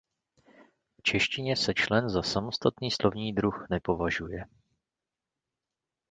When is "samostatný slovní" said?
2.23-3.33